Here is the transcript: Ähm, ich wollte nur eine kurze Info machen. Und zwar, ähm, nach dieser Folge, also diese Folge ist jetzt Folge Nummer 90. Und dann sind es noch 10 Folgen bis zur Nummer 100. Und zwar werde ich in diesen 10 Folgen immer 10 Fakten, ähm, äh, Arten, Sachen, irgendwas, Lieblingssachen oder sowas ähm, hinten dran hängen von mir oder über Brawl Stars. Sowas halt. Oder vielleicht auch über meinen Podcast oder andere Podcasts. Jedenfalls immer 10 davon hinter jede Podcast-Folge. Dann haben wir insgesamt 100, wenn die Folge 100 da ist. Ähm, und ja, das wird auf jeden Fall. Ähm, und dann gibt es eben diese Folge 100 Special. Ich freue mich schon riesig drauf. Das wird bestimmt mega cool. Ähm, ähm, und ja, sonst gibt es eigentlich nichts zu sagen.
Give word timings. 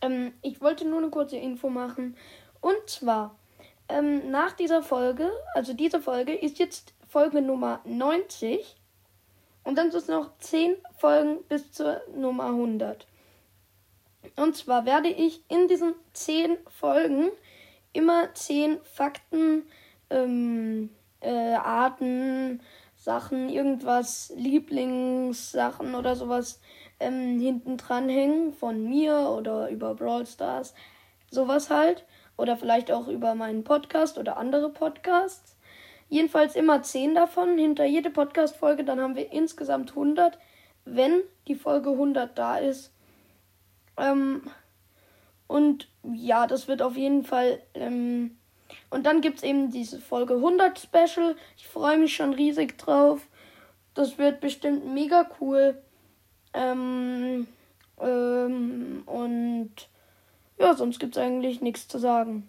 Ähm, 0.00 0.32
ich 0.42 0.60
wollte 0.60 0.86
nur 0.86 0.98
eine 0.98 1.10
kurze 1.10 1.36
Info 1.36 1.68
machen. 1.68 2.16
Und 2.60 2.76
zwar, 2.86 3.36
ähm, 3.88 4.30
nach 4.30 4.52
dieser 4.52 4.82
Folge, 4.82 5.30
also 5.54 5.72
diese 5.72 6.00
Folge 6.00 6.34
ist 6.34 6.58
jetzt 6.58 6.94
Folge 7.08 7.40
Nummer 7.40 7.80
90. 7.84 8.76
Und 9.64 9.76
dann 9.76 9.90
sind 9.90 10.02
es 10.02 10.08
noch 10.08 10.30
10 10.38 10.76
Folgen 10.96 11.42
bis 11.48 11.72
zur 11.72 12.00
Nummer 12.14 12.46
100. 12.46 13.06
Und 14.36 14.56
zwar 14.56 14.86
werde 14.86 15.08
ich 15.08 15.42
in 15.48 15.68
diesen 15.68 15.94
10 16.12 16.56
Folgen 16.68 17.30
immer 17.92 18.32
10 18.34 18.80
Fakten, 18.82 19.62
ähm, 20.10 20.90
äh, 21.20 21.54
Arten, 21.54 22.60
Sachen, 22.96 23.48
irgendwas, 23.48 24.32
Lieblingssachen 24.36 25.94
oder 25.94 26.16
sowas 26.16 26.60
ähm, 26.98 27.38
hinten 27.38 27.76
dran 27.76 28.08
hängen 28.08 28.52
von 28.52 28.82
mir 28.84 29.30
oder 29.36 29.68
über 29.70 29.94
Brawl 29.94 30.26
Stars. 30.26 30.74
Sowas 31.30 31.70
halt. 31.70 32.04
Oder 32.36 32.56
vielleicht 32.56 32.90
auch 32.90 33.08
über 33.08 33.34
meinen 33.34 33.64
Podcast 33.64 34.18
oder 34.18 34.36
andere 34.36 34.70
Podcasts. 34.70 35.56
Jedenfalls 36.08 36.54
immer 36.54 36.82
10 36.82 37.14
davon 37.14 37.56
hinter 37.56 37.84
jede 37.84 38.10
Podcast-Folge. 38.10 38.84
Dann 38.84 39.00
haben 39.00 39.16
wir 39.16 39.32
insgesamt 39.32 39.90
100, 39.90 40.38
wenn 40.84 41.22
die 41.48 41.54
Folge 41.54 41.90
100 41.90 42.36
da 42.36 42.58
ist. 42.58 42.92
Ähm, 43.96 44.42
und 45.46 45.88
ja, 46.02 46.46
das 46.46 46.68
wird 46.68 46.82
auf 46.82 46.96
jeden 46.96 47.24
Fall. 47.24 47.62
Ähm, 47.74 48.38
und 48.90 49.04
dann 49.04 49.20
gibt 49.20 49.38
es 49.38 49.42
eben 49.42 49.70
diese 49.70 50.00
Folge 50.00 50.34
100 50.34 50.78
Special. 50.78 51.36
Ich 51.56 51.66
freue 51.66 51.98
mich 51.98 52.14
schon 52.14 52.34
riesig 52.34 52.78
drauf. 52.78 53.20
Das 53.94 54.18
wird 54.18 54.40
bestimmt 54.40 54.86
mega 54.92 55.28
cool. 55.40 55.82
Ähm, 56.52 57.46
ähm, 58.00 59.02
und 59.06 59.72
ja, 60.58 60.74
sonst 60.74 60.98
gibt 60.98 61.16
es 61.16 61.22
eigentlich 61.22 61.60
nichts 61.60 61.88
zu 61.88 61.98
sagen. 61.98 62.48